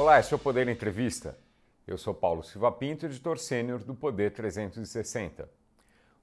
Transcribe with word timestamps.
Olá, 0.00 0.18
esse 0.18 0.32
é 0.32 0.36
o 0.36 0.38
Poder 0.38 0.66
Entrevista. 0.66 1.36
Eu 1.86 1.98
sou 1.98 2.14
Paulo 2.14 2.42
Silva 2.42 2.72
Pinto, 2.72 3.04
editor 3.04 3.38
sênior 3.38 3.80
do 3.80 3.94
Poder 3.94 4.30
360. 4.30 5.46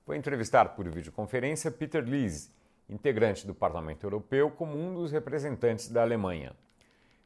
Vou 0.04 0.16
entrevistar 0.16 0.70
por 0.70 0.89
videoconferência 0.89 1.70
Peter 1.70 2.04
Liese, 2.04 2.50
integrante 2.90 3.46
do 3.46 3.54
Parlamento 3.54 4.04
Europeu, 4.04 4.50
como 4.50 4.76
um 4.76 4.95
dos 4.95 5.12
representantes 5.12 5.90
da 5.90 6.02
Alemanha. 6.02 6.55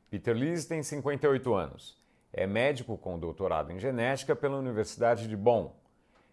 Peter 0.09 0.35
Liese 0.35 0.67
tem 0.67 0.83
58 0.83 1.53
anos. 1.53 1.97
É 2.33 2.45
médico 2.45 2.97
com 2.97 3.17
doutorado 3.17 3.71
em 3.71 3.79
genética 3.79 4.35
pela 4.35 4.57
Universidade 4.57 5.29
de 5.29 5.37
Bonn. 5.37 5.71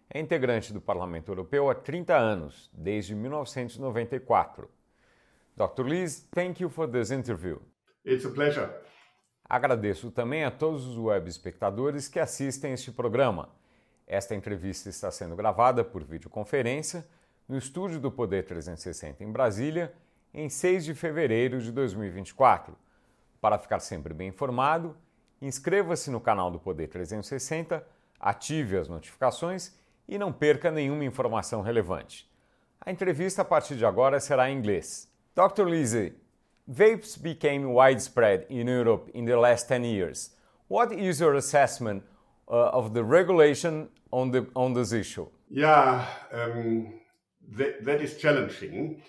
É 0.09 0.19
integrante 0.19 0.73
do 0.73 0.81
Parlamento 0.81 1.31
Europeu 1.31 1.69
há 1.69 1.75
30 1.75 2.13
anos, 2.13 2.69
desde 2.73 3.15
1994. 3.15 4.69
Dr. 5.55 5.85
Liese, 5.85 6.27
thank 6.35 6.61
you 6.61 6.69
for 6.69 6.89
this 6.89 7.09
interview. 7.09 7.61
It's 8.03 8.25
a 8.25 8.29
pleasure. 8.29 8.69
Agradeço 9.49 10.11
também 10.11 10.43
a 10.43 10.51
todos 10.51 10.85
os 10.85 10.95
web 10.95 11.27
espectadores 11.27 12.07
que 12.07 12.19
assistem 12.19 12.73
este 12.73 12.91
programa. 12.91 13.49
Esta 14.05 14.35
entrevista 14.35 14.89
está 14.89 15.09
sendo 15.09 15.35
gravada 15.35 15.83
por 15.83 16.03
videoconferência 16.03 17.03
no 17.47 17.57
estúdio 17.57 17.99
do 17.99 18.11
Poder 18.11 18.45
360 18.45 19.23
em 19.23 19.31
Brasília, 19.31 19.91
em 20.31 20.47
6 20.49 20.85
de 20.85 20.93
fevereiro 20.93 21.59
de 21.59 21.71
2024. 21.71 22.77
Para 23.41 23.57
ficar 23.57 23.79
sempre 23.79 24.13
bem 24.13 24.27
informado, 24.27 24.95
inscreva-se 25.41 26.11
no 26.11 26.21
canal 26.21 26.51
do 26.51 26.59
Poder 26.59 26.87
360, 26.87 27.83
ative 28.19 28.77
as 28.77 28.87
notificações 28.87 29.75
e 30.07 30.19
não 30.19 30.31
perca 30.31 30.69
nenhuma 30.69 31.05
informação 31.05 31.63
relevante. 31.63 32.29
A 32.79 32.91
entrevista 32.91 33.41
a 33.41 33.45
partir 33.45 33.75
de 33.75 33.85
agora 33.85 34.19
será 34.19 34.51
em 34.51 34.57
inglês. 34.59 35.11
Dr. 35.35 35.67
Lise, 35.67 36.13
Vapes 36.69 37.21
became 37.21 37.69
widespread 37.73 38.45
in 38.49 38.67
Europe 38.67 39.09
in 39.15 39.25
the 39.25 39.37
last 39.37 39.67
10 39.67 39.83
years. 39.85 40.29
What 40.67 40.91
is 40.91 41.19
your 41.19 41.33
assessment 41.33 42.03
uh, 42.47 42.69
of 42.69 42.93
the 42.93 43.03
regulation 43.03 43.89
on, 44.11 44.29
the, 44.29 44.45
on 44.55 44.73
this 44.73 44.93
issue? 44.93 45.27
Yeah, 45.49 46.05
um, 46.31 46.93
that, 47.57 48.01
is 48.01 48.17
challenging. 48.17 49.01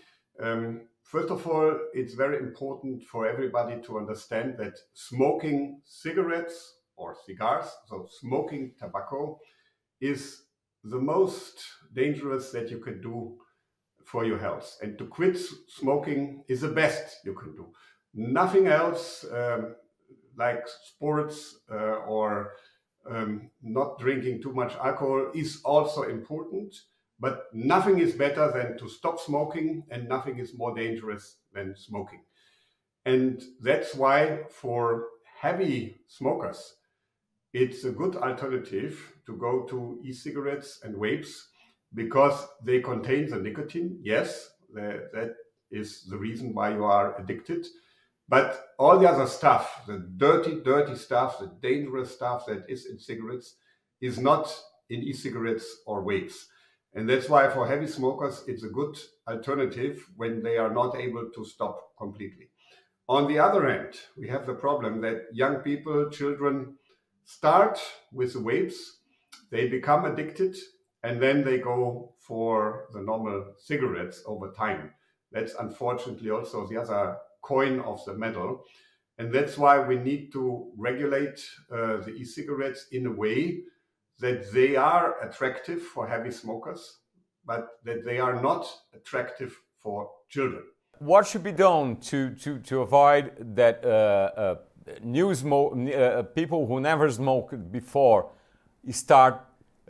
Um, 0.43 0.81
first 1.03 1.29
of 1.29 1.47
all, 1.47 1.79
it's 1.93 2.15
very 2.15 2.39
important 2.39 3.03
for 3.03 3.27
everybody 3.27 3.79
to 3.83 3.99
understand 3.99 4.57
that 4.57 4.79
smoking 4.95 5.83
cigarettes 5.85 6.77
or 6.97 7.15
cigars, 7.27 7.67
so 7.89 8.09
smoking 8.21 8.73
tobacco, 8.79 9.39
is 10.01 10.45
the 10.83 10.99
most 10.99 11.63
dangerous 11.93 12.53
that 12.53 12.71
you 12.71 12.79
can 12.79 13.03
do 13.03 13.37
for 14.11 14.25
your 14.25 14.39
health. 14.39 14.77
And 14.83 14.99
to 14.99 15.05
quit 15.07 15.39
smoking 15.69 16.45
is 16.49 16.63
the 16.63 16.69
best 16.69 17.25
you 17.25 17.35
can 17.35 17.55
do. 17.55 17.67
Nothing 18.13 18.67
else, 18.67 19.25
um, 19.33 19.77
like 20.37 20.67
sports 20.67 21.61
uh, 21.71 21.99
or 22.15 22.55
um, 23.09 23.51
not 23.63 23.99
drinking 23.99 24.43
too 24.43 24.53
much 24.53 24.75
alcohol, 24.77 25.31
is 25.35 25.61
also 25.65 26.03
important. 26.03 26.75
But 27.21 27.45
nothing 27.53 27.99
is 27.99 28.15
better 28.15 28.51
than 28.51 28.79
to 28.79 28.89
stop 28.89 29.21
smoking, 29.21 29.85
and 29.91 30.09
nothing 30.09 30.39
is 30.39 30.57
more 30.57 30.75
dangerous 30.75 31.37
than 31.53 31.77
smoking. 31.77 32.23
And 33.05 33.43
that's 33.61 33.95
why, 33.95 34.41
for 34.51 35.07
heavy 35.41 36.01
smokers, 36.09 36.77
it's 37.53 37.85
a 37.85 37.91
good 37.91 38.17
alternative 38.17 39.13
to 39.27 39.37
go 39.37 39.65
to 39.65 40.01
e 40.03 40.13
cigarettes 40.13 40.81
and 40.83 40.95
vapes 40.97 41.33
because 41.95 42.47
they 42.65 42.81
contain 42.81 43.29
the 43.29 43.37
nicotine. 43.37 43.99
Yes, 44.03 44.51
that 44.75 45.35
is 45.71 46.05
the 46.05 46.17
reason 46.17 46.55
why 46.55 46.75
you 46.75 46.85
are 46.85 47.21
addicted. 47.21 47.67
But 48.29 48.69
all 48.79 48.99
the 48.99 49.09
other 49.09 49.27
stuff, 49.27 49.83
the 49.87 49.99
dirty, 50.17 50.61
dirty 50.61 50.95
stuff, 50.95 51.41
the 51.41 51.53
dangerous 51.61 52.15
stuff 52.15 52.47
that 52.47 52.65
is 52.69 52.87
in 52.87 52.99
cigarettes, 52.99 53.57
is 54.01 54.19
not 54.19 54.57
in 54.89 55.03
e 55.03 55.13
cigarettes 55.13 55.83
or 55.87 56.05
vapes. 56.05 56.47
And 56.95 57.09
that's 57.09 57.29
why 57.29 57.49
for 57.49 57.67
heavy 57.67 57.87
smokers, 57.87 58.45
it's 58.47 58.65
a 58.65 58.69
good 58.69 58.97
alternative 59.29 60.05
when 60.17 60.43
they 60.43 60.59
are 60.59 60.73
not 60.73 60.97
able 60.97 61.31
to 61.35 61.45
stop 61.45 61.97
completely. 61.99 62.51
On 63.09 63.27
the 63.27 63.41
other 63.41 63.69
hand, 63.69 63.95
we 64.17 64.29
have 64.29 64.47
the 64.47 64.55
problem 64.55 65.01
that 65.01 65.27
young 65.33 65.57
people, 65.57 66.09
children, 66.11 66.77
start 67.25 67.81
with 68.13 68.33
the 68.35 68.39
vapes, 68.39 68.77
they 69.51 69.69
become 69.69 70.05
addicted, 70.05 70.57
and 71.03 71.21
then 71.21 71.45
they 71.45 71.59
go 71.59 72.13
for 72.19 72.87
the 72.93 73.01
normal 73.01 73.55
cigarettes 73.59 74.23
over 74.27 74.51
time. 74.53 74.91
That's 75.33 75.55
unfortunately 75.55 76.31
also 76.31 76.67
the 76.67 76.79
other 76.79 77.17
coin 77.43 77.81
of 77.81 78.05
the 78.05 78.15
medal. 78.15 78.65
And 79.19 79.33
that's 79.33 79.57
why 79.59 79.79
we 79.81 79.97
need 79.97 80.33
to 80.33 80.73
regulate 80.77 81.45
uh, 81.71 81.99
the 81.99 82.13
e 82.17 82.25
cigarettes 82.25 82.87
in 82.93 83.07
a 83.07 83.13
way 83.13 83.63
that 84.19 84.53
they 84.53 84.77
are 84.77 85.21
attractive 85.23 85.83
for 85.83 86.07
heavy 86.07 86.31
smokers, 86.31 86.99
but 87.45 87.69
that 87.85 88.05
they 88.05 88.19
are 88.19 88.41
not 88.41 88.67
attractive 88.95 89.57
for 89.79 90.11
children. 90.29 90.63
What 90.99 91.27
should 91.27 91.43
be 91.43 91.53
done 91.53 91.97
to, 91.97 92.31
to, 92.35 92.59
to 92.59 92.81
avoid 92.83 93.55
that 93.57 93.85
uh, 93.85 93.89
uh, 93.89 94.55
new 95.03 95.31
uh, 95.31 96.23
people 96.35 96.67
who 96.67 96.81
never 96.81 97.11
smoked 97.11 97.73
before 97.73 98.31
start 98.91 99.41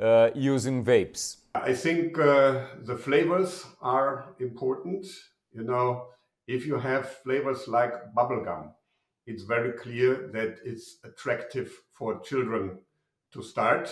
uh, 0.00 0.30
using 0.34 0.84
vapes? 0.84 1.36
I 1.54 1.74
think 1.74 2.18
uh, 2.18 2.66
the 2.82 2.96
flavors 2.96 3.66
are 3.80 4.34
important. 4.38 5.06
You 5.52 5.64
know, 5.64 6.06
if 6.46 6.66
you 6.66 6.78
have 6.78 7.08
flavors 7.24 7.68
like 7.68 7.92
bubblegum, 8.14 8.72
it's 9.26 9.42
very 9.42 9.72
clear 9.72 10.30
that 10.32 10.58
it's 10.64 10.98
attractive 11.04 11.72
for 11.92 12.20
children 12.20 12.78
to 13.32 13.42
start 13.42 13.90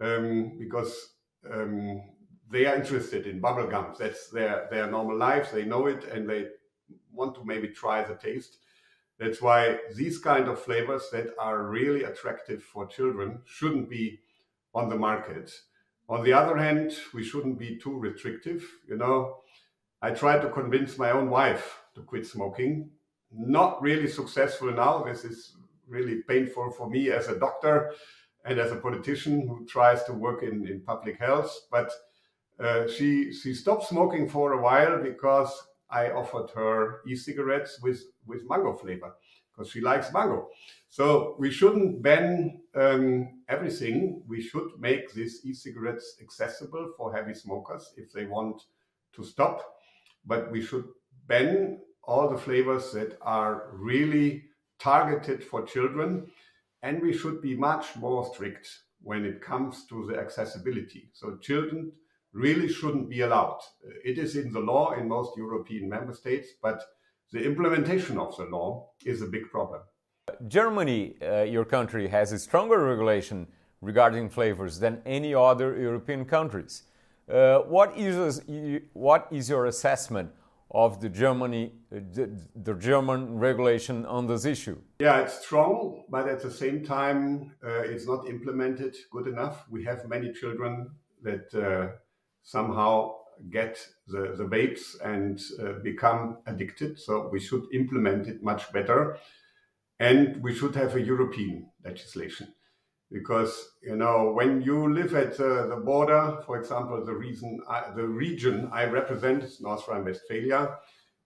um, 0.00 0.56
because 0.58 1.14
um, 1.52 2.02
they 2.50 2.66
are 2.66 2.76
interested 2.76 3.26
in 3.26 3.40
bubblegum. 3.40 3.96
That's 3.98 4.30
their, 4.30 4.66
their 4.70 4.90
normal 4.90 5.16
life. 5.16 5.52
They 5.52 5.64
know 5.64 5.86
it 5.86 6.04
and 6.04 6.28
they 6.28 6.46
want 7.12 7.34
to 7.36 7.44
maybe 7.44 7.68
try 7.68 8.02
the 8.02 8.14
taste. 8.14 8.58
That's 9.18 9.40
why 9.40 9.78
these 9.94 10.18
kind 10.18 10.48
of 10.48 10.60
flavors 10.60 11.08
that 11.12 11.28
are 11.38 11.62
really 11.64 12.02
attractive 12.02 12.62
for 12.62 12.86
children 12.86 13.40
shouldn't 13.44 13.88
be 13.88 14.20
on 14.74 14.88
the 14.88 14.96
market. 14.96 15.50
On 16.08 16.22
the 16.22 16.32
other 16.32 16.56
hand, 16.56 16.92
we 17.14 17.22
shouldn't 17.22 17.58
be 17.58 17.76
too 17.76 17.96
restrictive. 17.96 18.64
You 18.88 18.96
know, 18.96 19.38
I 20.02 20.10
tried 20.10 20.42
to 20.42 20.50
convince 20.50 20.98
my 20.98 21.10
own 21.10 21.30
wife 21.30 21.80
to 21.94 22.02
quit 22.02 22.26
smoking. 22.26 22.90
Not 23.32 23.80
really 23.80 24.08
successful 24.08 24.70
now. 24.72 25.02
This 25.04 25.24
is 25.24 25.56
really 25.88 26.22
painful 26.22 26.70
for 26.72 26.90
me 26.90 27.10
as 27.10 27.28
a 27.28 27.38
doctor 27.38 27.92
and 28.44 28.58
as 28.58 28.72
a 28.72 28.76
politician 28.76 29.48
who 29.48 29.64
tries 29.66 30.04
to 30.04 30.12
work 30.12 30.42
in, 30.42 30.66
in 30.68 30.82
public 30.82 31.18
health. 31.18 31.58
But 31.70 31.90
uh, 32.60 32.86
she 32.86 33.32
she 33.32 33.54
stopped 33.54 33.84
smoking 33.84 34.28
for 34.28 34.52
a 34.52 34.62
while 34.62 35.02
because 35.02 35.50
I 35.90 36.10
offered 36.10 36.50
her 36.54 37.00
e-cigarettes 37.08 37.80
with 37.82 38.02
with 38.26 38.48
mango 38.48 38.74
flavor 38.74 39.14
because 39.50 39.70
she 39.70 39.80
likes 39.80 40.12
mango. 40.12 40.48
So 40.94 41.34
we 41.40 41.50
shouldn't 41.50 42.02
ban 42.02 42.60
um, 42.76 43.42
everything. 43.48 44.22
We 44.28 44.40
should 44.40 44.68
make 44.78 45.12
these 45.12 45.40
e-cigarettes 45.44 46.18
accessible 46.22 46.92
for 46.96 47.12
heavy 47.12 47.34
smokers 47.34 47.92
if 47.96 48.12
they 48.12 48.26
want 48.26 48.62
to 49.16 49.24
stop. 49.24 49.60
But 50.24 50.52
we 50.52 50.62
should 50.62 50.84
ban 51.26 51.80
all 52.04 52.28
the 52.28 52.38
flavors 52.38 52.92
that 52.92 53.18
are 53.22 53.70
really 53.72 54.44
targeted 54.78 55.42
for 55.42 55.66
children. 55.66 56.28
And 56.84 57.02
we 57.02 57.12
should 57.12 57.42
be 57.42 57.56
much 57.56 57.96
more 57.96 58.24
strict 58.32 58.68
when 59.02 59.24
it 59.24 59.42
comes 59.42 59.86
to 59.88 60.06
the 60.06 60.16
accessibility. 60.16 61.10
So 61.12 61.38
children 61.38 61.90
really 62.32 62.68
shouldn't 62.68 63.10
be 63.10 63.22
allowed. 63.22 63.58
It 64.04 64.16
is 64.16 64.36
in 64.36 64.52
the 64.52 64.60
law 64.60 64.92
in 64.92 65.08
most 65.08 65.36
European 65.36 65.88
member 65.88 66.14
states, 66.14 66.50
but 66.62 66.80
the 67.32 67.42
implementation 67.42 68.16
of 68.16 68.36
the 68.36 68.44
law 68.44 68.90
is 69.04 69.22
a 69.22 69.26
big 69.26 69.50
problem. 69.50 69.80
Germany, 70.48 71.14
uh, 71.22 71.42
your 71.42 71.64
country, 71.64 72.08
has 72.08 72.32
a 72.32 72.38
stronger 72.38 72.78
regulation 72.78 73.46
regarding 73.80 74.28
flavors 74.28 74.78
than 74.78 75.02
any 75.04 75.34
other 75.34 75.78
European 75.78 76.24
countries. 76.24 76.84
Uh, 77.30 77.58
what, 77.60 77.96
is, 77.96 78.42
what 78.92 79.26
is 79.30 79.48
your 79.48 79.66
assessment 79.66 80.30
of 80.70 81.00
the 81.00 81.08
Germany, 81.08 81.72
uh, 81.94 82.00
the, 82.12 82.30
the, 82.64 82.74
German 82.74 83.38
regulation 83.38 84.04
on 84.06 84.26
this 84.26 84.44
issue? 84.44 84.76
Yeah, 84.98 85.20
it's 85.20 85.40
strong, 85.44 86.04
but 86.10 86.28
at 86.28 86.42
the 86.42 86.50
same 86.50 86.84
time, 86.84 87.52
uh, 87.64 87.82
it's 87.82 88.06
not 88.06 88.28
implemented 88.28 88.96
good 89.10 89.26
enough. 89.26 89.64
We 89.70 89.84
have 89.84 90.08
many 90.08 90.32
children 90.32 90.90
that 91.22 91.54
uh, 91.54 91.96
somehow 92.42 93.14
get 93.50 93.78
the, 94.08 94.34
the 94.36 94.44
vapes 94.44 95.00
and 95.02 95.40
uh, 95.60 95.80
become 95.82 96.38
addicted. 96.46 96.98
So 96.98 97.28
we 97.32 97.40
should 97.40 97.64
implement 97.72 98.26
it 98.26 98.42
much 98.42 98.72
better. 98.72 99.16
And 100.00 100.42
we 100.42 100.54
should 100.54 100.74
have 100.74 100.96
a 100.96 101.00
European 101.00 101.70
legislation. 101.84 102.48
Because, 103.10 103.52
you 103.82 103.96
know, 103.96 104.32
when 104.32 104.62
you 104.62 104.92
live 104.92 105.14
at 105.14 105.38
uh, 105.38 105.66
the 105.66 105.76
border, 105.76 106.38
for 106.46 106.58
example, 106.58 107.04
the, 107.04 107.14
reason 107.14 107.60
I, 107.68 107.90
the 107.94 108.06
region 108.06 108.68
I 108.72 108.84
represent 108.86 109.44
is 109.44 109.60
North 109.60 109.86
Rhine-Westphalia, 109.86 110.78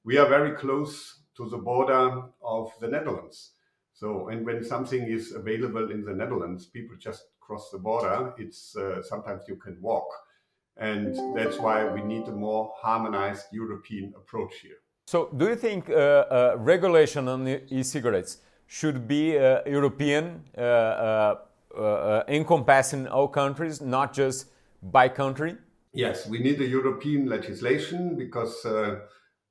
we 0.05 0.19
are 0.19 0.29
very 0.29 0.53
close 0.57 1.23
to 1.37 1.49
the 1.49 1.57
border 1.57 2.23
of 2.43 2.73
the 2.81 2.89
Netherlands. 2.89 3.53
So, 3.95 4.29
and 4.29 4.45
when 4.45 4.63
something 4.63 5.03
is 5.03 5.33
available 5.33 5.91
in 5.91 6.05
the 6.05 6.15
Netherlands, 6.15 6.67
people 6.67 6.97
just 6.99 7.23
cross 7.41 7.71
the 7.71 7.79
border. 7.79 8.35
It's 8.39 8.77
uh, 8.77 9.03
sometimes 9.03 9.43
you 9.49 9.57
can 9.57 9.77
walk. 9.81 10.09
And 10.77 11.17
that's 11.37 11.59
why 11.59 11.85
we 11.85 12.03
need 12.03 12.29
a 12.29 12.33
more 12.33 12.73
harmonized 12.77 13.47
European 13.53 14.13
approach 14.17 14.55
here. 14.63 14.79
So, 15.07 15.31
do 15.37 15.49
you 15.49 15.57
think 15.57 15.91
uh, 15.91 15.95
uh, 15.95 16.57
regulation 16.59 17.27
on 17.29 17.49
e-cigarettes 17.49 18.39
should 18.69 19.09
be 19.09 19.37
uh, 19.37 19.63
European, 19.67 20.45
uh, 20.57 20.61
uh, 21.75 22.23
encompassing 22.29 23.09
all 23.09 23.27
countries, 23.27 23.81
not 23.81 24.13
just 24.13 24.47
by 24.83 25.09
country? 25.09 25.57
Yes, 25.93 26.29
we 26.29 26.39
need 26.39 26.61
a 26.61 26.67
European 26.67 27.27
legislation 27.27 28.17
because 28.17 28.55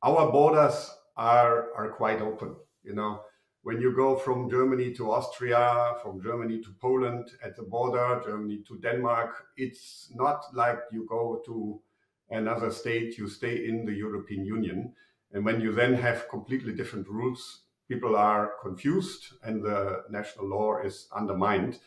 our 0.04 0.32
borders 0.32 0.92
are 1.18 1.74
are 1.76 1.90
quite 1.90 2.22
open. 2.22 2.56
You 2.84 2.94
know, 2.94 3.22
when 3.64 3.82
you 3.82 3.92
go 3.96 4.16
from 4.16 4.50
Germany 4.50 4.94
to 4.94 5.12
Austria, 5.12 5.96
from 6.04 6.22
Germany 6.22 6.62
to 6.62 6.70
Poland 6.80 7.32
at 7.44 7.56
the 7.56 7.64
border, 7.64 8.22
Germany 8.24 8.64
to 8.68 8.80
Denmark, 8.80 9.32
it's 9.58 10.12
not 10.16 10.46
like 10.54 10.80
you 10.92 11.06
go 11.10 11.42
to 11.48 11.82
another 12.30 12.72
state, 12.72 13.18
you 13.18 13.28
stay 13.28 13.68
in 13.68 13.86
the 13.86 13.94
European 13.94 14.46
Union. 14.46 14.94
And 15.34 15.44
when 15.44 15.60
you 15.60 15.74
then 15.74 15.96
have 15.96 16.30
completely 16.30 16.74
different 16.74 17.08
rules, 17.10 17.67
people 17.88 18.16
are 18.16 18.54
confused 18.62 19.34
and 19.44 19.64
the 19.64 20.04
national 20.10 20.48
law 20.48 20.80
is 20.84 21.08
undermined. 21.16 21.80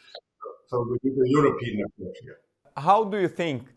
So 0.68 0.86
we 0.90 0.98
need 1.02 1.18
a 1.18 1.28
European 1.28 1.84
approach 1.86 2.16
here. 2.22 2.38
How 2.76 3.04
do 3.04 3.18
you 3.18 3.28
think 3.28 3.68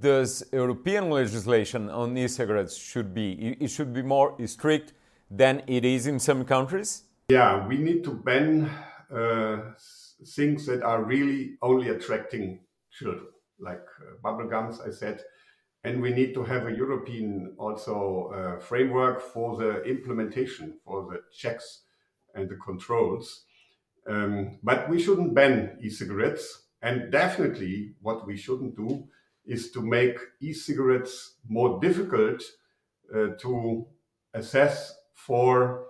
does 0.00 0.44
European 0.52 1.10
legislation 1.10 1.88
on 1.90 2.16
e-cigarettes 2.16 2.76
should 2.76 3.12
be? 3.14 3.56
It 3.60 3.68
should 3.68 3.92
be 3.92 4.02
more 4.02 4.36
strict 4.46 4.92
than 5.30 5.62
it 5.66 5.84
is 5.84 6.06
in 6.06 6.18
some 6.18 6.44
countries? 6.44 7.04
Yeah, 7.30 7.66
we 7.66 7.78
need 7.78 8.04
to 8.04 8.10
ban 8.10 8.70
uh, 9.14 9.72
things 10.36 10.66
that 10.66 10.82
are 10.82 11.02
really 11.02 11.56
only 11.62 11.88
attracting 11.88 12.60
children, 12.90 13.26
like 13.58 13.84
uh, 14.00 14.16
bubble 14.22 14.48
gums, 14.48 14.80
I 14.80 14.90
said. 14.90 15.22
And 15.84 16.00
we 16.00 16.10
need 16.10 16.32
to 16.34 16.44
have 16.44 16.66
a 16.66 16.76
European 16.76 17.54
also 17.58 18.30
uh, 18.34 18.60
framework 18.60 19.20
for 19.20 19.56
the 19.56 19.82
implementation, 19.82 20.78
for 20.84 21.08
the 21.10 21.22
checks 21.36 21.82
and 22.34 22.48
the 22.48 22.56
controls. 22.56 23.44
Um, 24.08 24.58
but 24.62 24.88
we 24.88 25.00
shouldn't 25.00 25.34
ban 25.34 25.78
e-cigarettes. 25.82 26.62
And 26.82 27.10
definitely 27.10 27.94
what 28.00 28.26
we 28.26 28.36
shouldn't 28.36 28.76
do 28.76 29.08
is 29.44 29.70
to 29.72 29.80
make 29.80 30.18
e-cigarettes 30.40 31.34
more 31.48 31.80
difficult 31.80 32.42
uh, 33.14 33.28
to 33.38 33.86
assess 34.34 34.94
for 35.14 35.86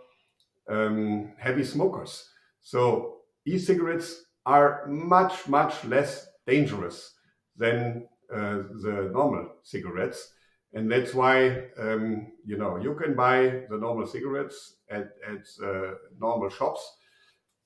um, 0.69 1.33
heavy 1.39 1.65
smokers. 1.65 2.29
So 2.61 3.19
e-cigarettes 3.44 4.25
are 4.44 4.87
much, 4.87 5.49
much 5.49 5.85
less 5.85 6.29
dangerous 6.47 7.15
than 7.56 8.09
uh, 8.32 8.62
the 8.81 9.11
normal 9.12 9.56
cigarettes. 9.62 10.32
And 10.75 10.90
that's 10.90 11.12
why, 11.12 11.67
um, 11.79 12.32
you 12.44 12.56
know, 12.56 12.76
you 12.79 12.94
can 12.94 13.14
buy 13.14 13.64
the 13.69 13.76
normal 13.76 14.06
cigarettes 14.06 14.76
at, 14.90 15.11
at 15.29 15.46
uh, 15.62 15.94
normal 16.19 16.49
shops. 16.49 16.96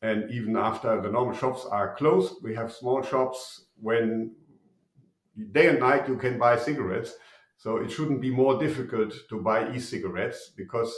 And 0.02 0.30
even 0.30 0.56
after 0.56 1.00
the 1.00 1.10
normal 1.10 1.34
shops 1.34 1.64
are 1.70 1.94
closed, 1.94 2.34
we 2.42 2.54
have 2.54 2.72
small 2.72 3.02
shops 3.02 3.66
when 3.80 4.32
day 5.52 5.68
and 5.68 5.80
night 5.80 6.08
you 6.08 6.16
can 6.16 6.38
buy 6.38 6.58
cigarettes. 6.58 7.14
So 7.56 7.78
it 7.78 7.90
shouldn't 7.90 8.20
be 8.20 8.30
more 8.30 8.58
difficult 8.58 9.14
to 9.28 9.40
buy 9.40 9.74
e-cigarettes 9.74 10.52
because 10.56 10.92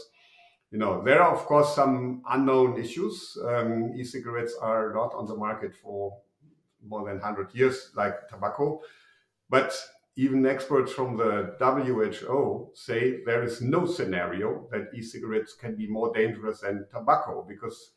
you 0.71 0.79
know 0.79 1.03
there 1.03 1.23
are 1.23 1.35
of 1.35 1.45
course 1.47 1.75
some 1.75 2.23
unknown 2.29 2.79
issues. 2.79 3.37
Um, 3.45 3.93
e-cigarettes 3.97 4.55
are 4.61 4.93
not 4.93 5.15
on 5.15 5.27
the 5.27 5.37
market 5.37 5.75
for 5.75 6.19
more 6.87 7.07
than 7.07 7.21
100 7.21 7.55
years 7.55 7.91
like 7.95 8.29
tobacco, 8.29 8.81
but 9.49 9.73
even 10.17 10.45
experts 10.47 10.93
from 10.93 11.17
the 11.17 11.55
WHO 11.61 12.71
say 12.75 13.23
there 13.25 13.45
is 13.45 13.63
no 13.63 13.87
scenario 13.87 14.69
that 14.73 14.89
e-cigarettes 14.95 15.55
can 15.55 15.77
be 15.77 15.87
more 15.87 16.13
dangerous 16.13 16.61
than 16.61 16.87
tobacco 16.91 17.45
because 17.49 17.93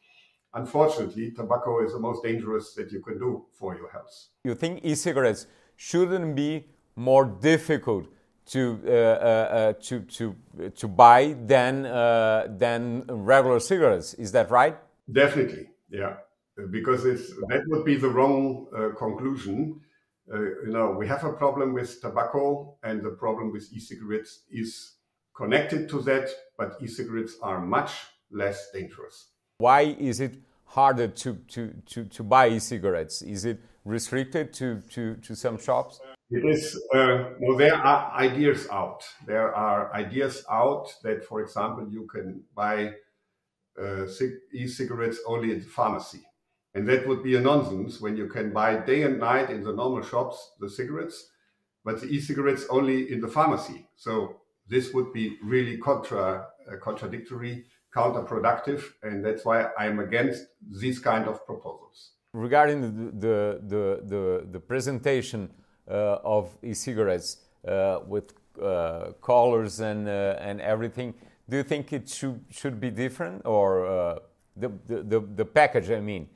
unfortunately 0.54 1.32
tobacco 1.32 1.84
is 1.84 1.94
the 1.94 2.00
most 2.00 2.24
dangerous 2.24 2.74
that 2.76 2.92
you 2.92 3.02
can 3.02 3.18
do 3.18 3.46
for 3.52 3.76
your 3.76 3.90
health. 3.92 4.28
You 4.44 4.54
think 4.56 4.82
e-cigarettes 4.84 5.48
shouldn't 5.76 6.36
be 6.36 6.68
more 6.96 7.26
difficult 7.26 8.08
to 8.48 8.82
uh, 8.86 8.92
uh, 8.92 8.94
uh, 8.94 9.74
to 9.82 10.02
to 10.02 10.36
to 10.76 10.88
buy 10.88 11.36
than 11.46 11.86
uh, 11.86 12.48
than 12.50 13.06
regular 13.08 13.60
cigarettes. 13.60 14.14
Is 14.16 14.32
that 14.34 14.52
right? 14.52 14.78
Definitely, 15.12 15.70
yeah. 15.90 16.18
Because 16.70 17.06
it's 17.06 17.30
that 17.50 17.64
would 17.68 17.86
be 17.86 17.96
the 17.96 18.10
wrong 18.10 18.68
uh, 18.76 18.90
conclusion. 18.98 19.82
Uh, 20.34 20.40
you 20.66 20.72
know, 20.72 20.92
we 20.92 21.08
have 21.08 21.24
a 21.24 21.34
problem 21.34 21.74
with 21.74 22.02
tobacco, 22.02 22.78
and 22.84 23.04
the 23.04 23.12
problem 23.12 23.52
with 23.52 23.72
e-cigarettes 23.74 24.44
is 24.50 24.94
connected 25.36 25.90
to 25.90 26.02
that. 26.02 26.30
But 26.58 26.78
e-cigarettes 26.82 27.36
are 27.42 27.60
much 27.60 27.92
less 28.32 28.70
dangerous. 28.72 29.28
Why 29.58 29.82
is 30.00 30.20
it 30.20 30.38
harder 30.66 31.08
to 31.08 31.36
to 31.36 31.74
to, 31.86 32.06
to 32.06 32.24
buy 32.24 32.50
e-cigarettes? 32.50 33.22
Is 33.22 33.46
it 33.46 33.60
restricted 33.84 34.54
to, 34.54 34.80
to, 34.92 35.16
to 35.16 35.36
some 35.36 35.58
shops? 35.58 36.00
It 36.30 36.46
is, 36.46 36.82
uh, 36.94 37.32
well, 37.40 37.58
there 37.58 37.76
are 37.76 38.12
ideas 38.14 38.68
out. 38.72 39.04
There 39.26 39.54
are 39.54 39.94
ideas 39.94 40.46
out 40.50 40.94
that, 41.04 41.26
for 41.26 41.42
example, 41.42 41.88
you 41.90 42.08
can 42.08 42.44
buy 42.56 42.94
uh, 43.82 44.06
e-cigarettes 44.54 45.20
only 45.28 45.52
in 45.52 45.60
the 45.60 45.66
pharmacy. 45.66 46.22
And 46.74 46.88
that 46.88 47.08
would 47.08 47.24
be 47.24 47.36
a 47.36 47.42
nonsense 47.42 48.00
when 48.00 48.16
you 48.16 48.28
can 48.28 48.54
buy 48.54 48.78
day 48.78 49.04
and 49.04 49.20
night 49.20 49.50
in 49.50 49.64
the 49.64 49.74
normal 49.74 50.04
shops 50.04 50.54
the 50.60 50.70
cigarettes, 50.70 51.30
but 51.84 52.00
the 52.00 52.08
e-cigarettes 52.08 52.66
only 52.70 53.12
in 53.12 53.20
the 53.20 53.28
pharmacy. 53.28 53.88
So 53.96 54.38
this 54.68 54.94
would 54.94 55.12
be 55.12 55.38
really 55.44 55.78
contra, 55.78 56.48
uh, 56.72 56.78
contradictory, 56.78 57.66
counterproductive, 57.94 58.84
and 59.04 59.26
that's 59.26 59.44
why 59.44 59.70
I'm 59.78 60.00
against 60.00 60.46
these 60.70 61.00
kind 61.00 61.28
of 61.28 61.46
proposals 61.46 62.12
regarding 62.34 62.82
the, 63.20 63.60
the, 63.68 64.02
the, 64.06 64.48
the, 64.52 64.60
presentation 64.60 65.50
uh, 65.90 66.18
of 66.24 66.56
e-cigarettes 66.64 67.38
uh, 67.68 68.00
with 68.08 68.34
uh, 68.62 69.12
colors 69.22 69.80
and, 69.80 70.08
uh, 70.08 70.36
and 70.40 70.62
everything, 70.62 71.14
do 71.50 71.58
you 71.58 71.64
think 71.64 71.92
it 71.92 72.08
should, 72.08 72.44
should 72.50 72.80
be 72.80 72.90
different 72.90 73.42
or 73.46 73.86
uh, 73.86 74.20
the, 74.56 74.72
the, 74.88 75.20
the, 75.36 75.46
package, 75.46 75.92
I 75.92 76.00
mean? 76.00 76.28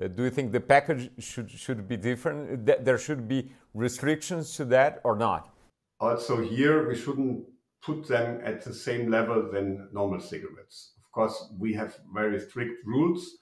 Uh, 0.00 0.08
do 0.08 0.24
you 0.24 0.30
think 0.30 0.52
the 0.52 0.60
package 0.60 1.10
should, 1.18 1.50
should 1.50 1.88
be 1.88 1.96
different? 1.96 2.66
There 2.84 2.98
should 2.98 3.28
be 3.28 3.52
restrictions 3.74 4.54
to 4.56 4.64
that 4.66 5.00
or 5.04 5.16
not? 5.16 5.54
Also 6.00 6.40
here, 6.40 6.88
we 6.88 6.94
shouldn't 6.94 7.44
put 7.82 8.06
them 8.06 8.40
at 8.44 8.62
the 8.64 8.74
same 8.74 9.10
level 9.10 9.50
than 9.52 9.88
normal 9.92 10.20
cigarettes. 10.20 10.92
Of 11.04 11.12
course, 11.12 11.52
we 11.58 11.72
have 11.74 11.98
very 12.14 12.38
strict 12.38 12.86
rules. 12.86 13.36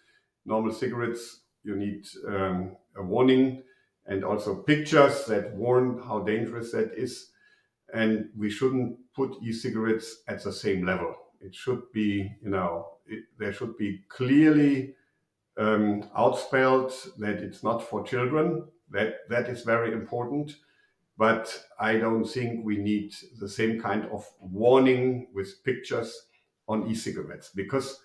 Normal 0.44 0.72
cigarettes 0.72 1.40
you 1.64 1.76
need 1.76 2.06
um, 2.28 2.76
a 2.96 3.02
warning 3.02 3.62
and 4.06 4.24
also 4.24 4.62
pictures 4.62 5.24
that 5.26 5.54
warn 5.54 6.00
how 6.06 6.20
dangerous 6.20 6.72
that 6.72 6.92
is. 6.96 7.30
And 7.92 8.28
we 8.36 8.50
shouldn't 8.50 8.98
put 9.14 9.36
e-cigarettes 9.42 10.22
at 10.28 10.42
the 10.42 10.52
same 10.52 10.86
level. 10.86 11.14
It 11.40 11.54
should 11.54 11.82
be, 11.92 12.30
you 12.42 12.50
know, 12.50 12.86
it, 13.06 13.24
there 13.38 13.52
should 13.52 13.76
be 13.76 14.04
clearly 14.08 14.94
um, 15.58 16.02
outspelled 16.16 16.92
that 17.18 17.36
it's 17.42 17.62
not 17.62 17.82
for 17.82 18.02
children. 18.02 18.64
That 18.90 19.28
that 19.28 19.48
is 19.48 19.62
very 19.62 19.92
important. 19.92 20.56
But 21.18 21.64
I 21.80 21.96
don't 21.96 22.26
think 22.26 22.64
we 22.64 22.76
need 22.76 23.14
the 23.40 23.48
same 23.48 23.80
kind 23.80 24.04
of 24.12 24.28
warning 24.38 25.28
with 25.34 25.64
pictures 25.64 26.14
on 26.68 26.86
e-cigarettes 26.88 27.50
because 27.54 28.00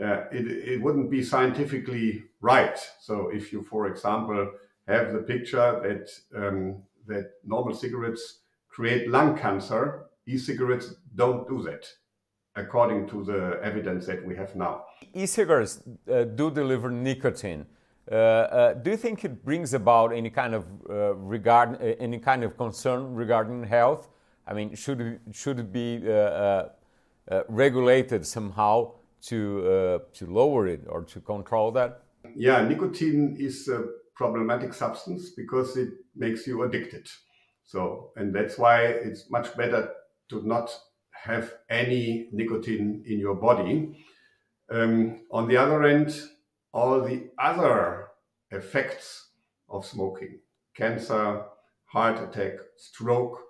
uh, 0.00 0.24
it, 0.30 0.46
it 0.46 0.82
wouldn't 0.82 1.10
be 1.10 1.22
scientifically 1.22 2.24
right. 2.40 2.78
So 3.00 3.30
if 3.30 3.52
you, 3.52 3.62
for 3.62 3.86
example, 3.86 4.52
have 4.86 5.12
the 5.12 5.20
picture 5.20 5.80
that 5.82 6.10
um, 6.34 6.82
that 7.06 7.30
normal 7.44 7.74
cigarettes 7.74 8.40
create 8.68 9.08
lung 9.08 9.36
cancer, 9.36 10.06
e-cigarettes 10.26 10.94
don't 11.14 11.48
do 11.48 11.62
that, 11.62 11.86
according 12.56 13.08
to 13.08 13.24
the 13.24 13.58
evidence 13.62 14.06
that 14.06 14.24
we 14.24 14.36
have 14.36 14.54
now. 14.56 14.84
E-cigarettes 15.14 15.82
uh, 16.10 16.24
do 16.24 16.50
deliver 16.50 16.90
nicotine. 16.90 17.64
Uh, 18.10 18.14
uh, 18.14 18.74
do 18.74 18.90
you 18.90 18.96
think 18.96 19.24
it 19.24 19.44
brings 19.44 19.72
about 19.72 20.12
any 20.12 20.30
kind 20.30 20.54
of 20.54 20.64
uh, 20.88 21.14
regard, 21.14 21.74
uh, 21.80 21.94
any 22.00 22.18
kind 22.18 22.42
of 22.42 22.56
concern 22.56 23.14
regarding 23.14 23.62
health? 23.62 24.08
I 24.46 24.54
mean, 24.54 24.74
should 24.74 25.00
it, 25.00 25.20
should 25.32 25.60
it 25.60 25.72
be 25.72 26.02
uh, 26.10 26.64
regulated 27.48 28.26
somehow? 28.26 28.92
to 29.22 29.66
uh, 29.66 29.98
to 30.14 30.26
lower 30.26 30.66
it 30.66 30.82
or 30.88 31.02
to 31.02 31.20
control 31.20 31.70
that? 31.72 32.02
Yeah, 32.34 32.66
nicotine 32.66 33.36
is 33.38 33.68
a 33.68 33.84
problematic 34.14 34.74
substance 34.74 35.30
because 35.30 35.76
it 35.76 35.90
makes 36.14 36.46
you 36.46 36.62
addicted. 36.62 37.08
So, 37.64 38.12
and 38.16 38.34
that's 38.34 38.58
why 38.58 38.82
it's 38.82 39.30
much 39.30 39.56
better 39.56 39.90
to 40.28 40.46
not 40.46 40.76
have 41.22 41.54
any 41.68 42.28
nicotine 42.32 43.04
in 43.06 43.18
your 43.18 43.34
body. 43.34 44.04
Um, 44.70 45.20
on 45.30 45.48
the 45.48 45.56
other 45.56 45.84
end, 45.84 46.20
all 46.72 47.00
the 47.00 47.30
other 47.38 48.08
effects 48.50 49.30
of 49.68 49.84
smoking 49.84 50.40
cancer, 50.74 51.42
heart 51.86 52.20
attack, 52.22 52.54
stroke 52.76 53.40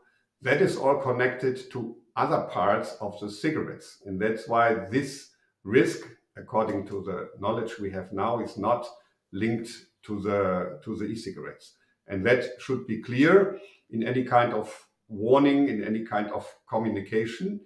that 0.42 0.62
is 0.62 0.76
all 0.76 0.96
connected 0.96 1.70
to 1.70 1.96
other 2.16 2.42
parts 2.50 2.96
of 3.00 3.18
the 3.20 3.30
cigarettes. 3.30 3.98
And 4.06 4.20
that's 4.20 4.48
why 4.48 4.74
this 4.90 5.30
risk, 5.64 6.08
according 6.36 6.86
to 6.88 7.02
the 7.02 7.28
knowledge 7.38 7.78
we 7.78 7.90
have 7.90 8.12
now, 8.12 8.40
is 8.40 8.56
not 8.56 8.86
linked 9.32 9.70
to 10.04 10.20
the, 10.20 10.80
to 10.84 10.96
the 10.96 11.04
e-cigarettes. 11.04 11.74
And 12.08 12.24
that 12.26 12.44
should 12.58 12.86
be 12.86 13.02
clear 13.02 13.58
in 13.90 14.02
any 14.02 14.24
kind 14.24 14.54
of 14.54 14.86
warning, 15.10 15.68
in 15.68 15.84
any 15.84 16.04
kind 16.04 16.30
of 16.30 16.46
communication. 16.68 17.60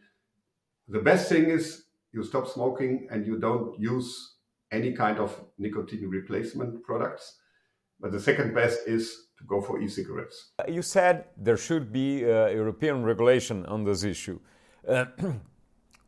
The 0.89 1.01
best 1.01 1.29
thing 1.29 1.45
is 1.45 1.85
you 2.13 2.25
stop 2.25 2.49
smoking 2.49 3.07
and 3.11 3.27
you 3.27 3.39
don't 3.39 3.79
use 3.79 4.37
any 4.73 4.93
kind 4.93 5.19
of 5.19 5.45
nicotine 5.59 6.09
replacement 6.09 6.83
products. 6.83 7.39
But 8.01 8.13
the 8.13 8.21
second 8.21 8.55
best 8.55 8.81
is 8.87 9.29
to 9.39 9.45
go 9.45 9.61
for 9.61 9.81
e-cigarettes. 9.81 10.53
You 10.69 10.83
said 10.83 11.27
there 11.37 11.57
should 11.57 11.93
be 11.93 12.25
uh, 12.25 12.49
European 12.49 13.05
regulation 13.05 13.67
on 13.67 13.85
this 13.85 14.05
issue. 14.05 14.41
Uh, 14.89 15.07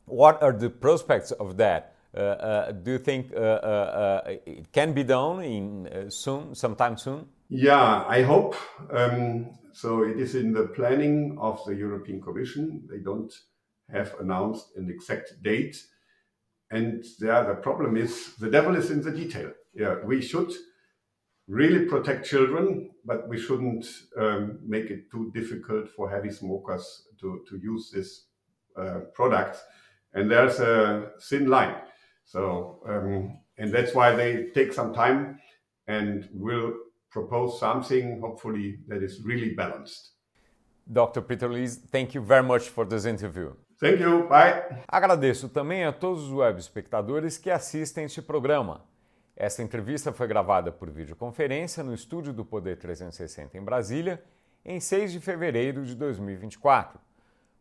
what 0.07 0.43
are 0.43 0.53
the 0.53 0.71
prospects 0.71 1.31
of 1.33 1.57
that? 1.59 1.95
Uh, 2.17 2.21
uh 2.21 2.73
do 2.73 2.93
you 2.93 2.99
think 2.99 3.31
uh, 3.35 3.39
uh, 3.39 4.21
it 4.47 4.73
can 4.73 4.95
be 4.95 5.05
done 5.05 5.43
in 5.43 6.11
soon, 6.11 6.55
sometime 6.55 6.97
soon? 6.97 7.27
Yeah, 7.49 8.05
I 8.09 8.23
hope. 8.23 8.57
Um, 8.91 9.51
so 9.77 10.05
it 10.05 10.19
is 10.19 10.35
in 10.35 10.55
the 10.55 10.69
planning 10.69 11.37
of 11.39 11.63
the 11.67 11.75
European 11.75 12.19
Commission. 12.23 12.89
They 12.91 12.97
don't 12.97 13.31
have 13.93 14.15
announced 14.19 14.75
an 14.75 14.89
exact 14.89 15.43
date. 15.43 15.77
And 16.71 17.05
there, 17.21 17.45
the 17.45 17.57
problem 17.57 17.95
is 17.99 18.37
the 18.37 18.49
devil 18.51 18.75
is 18.75 18.91
in 18.91 19.03
the 19.03 19.11
detail. 19.11 19.53
Yeah, 19.75 19.97
we 20.03 20.23
should 20.23 20.51
really 21.47 21.85
protect 21.85 22.25
children, 22.25 22.89
but 23.05 23.29
we 23.29 23.39
shouldn't 23.39 23.85
um, 24.19 24.61
make 24.67 24.87
it 24.87 25.11
too 25.11 25.31
difficult 25.35 25.91
for 25.91 26.09
heavy 26.09 26.31
smokers 26.31 27.09
to, 27.21 27.43
to 27.47 27.59
use 27.59 27.91
this 27.93 28.29
uh, 28.79 29.01
product. 29.13 29.59
And 30.15 30.31
there's 30.31 30.59
a 30.59 31.11
thin 31.21 31.49
line. 31.49 31.75
So, 32.25 32.81
um, 32.89 33.41
and 33.59 33.71
that's 33.75 33.95
why 33.95 34.17
they 34.17 34.47
take 34.55 34.73
some 34.73 34.95
time 34.95 35.39
and 35.87 36.27
will 36.33 36.73
propose 37.11 37.59
something, 37.59 38.21
hopefully, 38.21 38.79
that 38.89 39.03
is 39.03 39.25
really 39.25 39.55
balanced. 39.55 40.17
Dr. 40.87 41.21
Peter 41.23 41.49
Lees, 41.49 41.77
thank 41.91 42.15
you 42.15 42.23
very 42.23 42.45
much 42.45 42.69
for 42.69 42.87
this 42.87 43.07
interview. 43.07 43.55
Thank 43.79 44.01
you. 44.01 44.29
Bye. 44.29 44.85
Agradeço 44.89 45.49
também 45.49 45.85
a 45.85 45.93
todos 45.93 46.23
os 46.25 46.33
web 46.33 46.59
espectadores 46.59 47.37
que 47.37 47.51
assistem 47.51 48.05
este 48.05 48.23
programa. 48.23 48.85
Esta 49.37 49.63
entrevista 49.63 50.13
foi 50.13 50.27
gravada 50.27 50.73
por 50.73 50.91
videoconferência 50.91 51.85
no 51.85 51.93
estúdio 51.93 52.33
do 52.33 52.43
Poder 52.43 52.79
360 52.79 53.59
em 53.59 53.63
Brasília, 53.63 54.23
em 54.65 54.81
6 54.81 55.13
de 55.13 55.21
fevereiro 55.21 55.85
de 55.85 55.95
2024. 55.95 56.99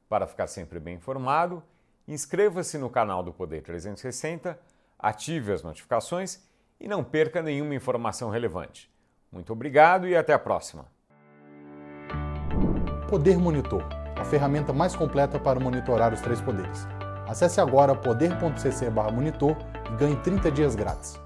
Para 0.07 0.25
ficar 0.25 0.47
sempre 0.47 0.79
bem 0.79 0.95
informado, 0.95 1.61
inscreva-se 2.07 2.77
no 2.77 2.89
canal 2.89 3.21
do 3.21 3.33
Poder 3.33 3.61
360, 3.61 4.57
ative 4.97 5.51
as 5.51 5.63
notificações 5.63 6.47
e 6.79 6.87
não 6.87 7.03
perca 7.03 7.41
nenhuma 7.41 7.75
informação 7.75 8.29
relevante. 8.29 8.89
Muito 9.35 9.51
obrigado 9.51 10.07
e 10.07 10.15
até 10.15 10.31
a 10.31 10.39
próxima. 10.39 10.85
Poder 13.09 13.37
Monitor, 13.37 13.83
a 14.15 14.23
ferramenta 14.23 14.71
mais 14.71 14.95
completa 14.95 15.37
para 15.37 15.59
monitorar 15.59 16.13
os 16.13 16.21
três 16.21 16.39
poderes. 16.39 16.87
Acesse 17.27 17.59
agora 17.59 17.93
poder.cc/monitor 17.93 19.57
e 19.91 19.97
ganhe 19.97 20.15
30 20.15 20.49
dias 20.49 20.73
grátis. 20.73 21.19